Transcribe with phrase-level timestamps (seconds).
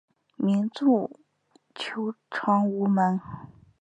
[0.37, 1.11] 民众
[1.75, 3.21] 求偿无门